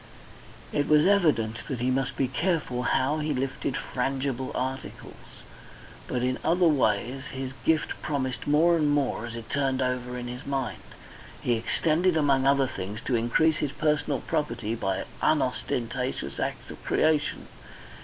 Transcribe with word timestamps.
It 0.71 0.87
was 0.87 1.05
evident 1.05 1.59
he 1.67 1.91
must 1.91 2.17
be 2.17 2.27
careful 2.27 2.81
how 2.81 3.19
he 3.19 3.35
lifted 3.35 3.75
frangible 3.75 4.51
articles, 4.55 5.43
but 6.07 6.23
in 6.23 6.39
other 6.43 6.67
ways 6.67 7.25
his 7.33 7.53
gift 7.65 8.01
promised 8.01 8.47
more 8.47 8.75
and 8.75 8.89
more 8.89 9.27
as 9.27 9.35
he 9.35 9.43
turned 9.43 9.79
it 9.79 9.83
over 9.83 10.17
in 10.17 10.27
his 10.27 10.43
mind. 10.43 10.81
He 11.39 11.55
intended 11.55 12.17
among 12.17 12.47
other 12.47 12.65
things 12.65 12.99
to 13.05 13.15
increase 13.15 13.57
his 13.57 13.73
personal 13.73 14.21
property 14.21 14.73
by 14.73 15.03
unostentatious 15.21 16.39
acts 16.39 16.71
of 16.71 16.83
creation. 16.83 17.45